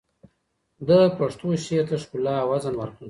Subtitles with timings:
[0.87, 2.97] ده پښتو شعر ته ښکلا او وزن ورکړ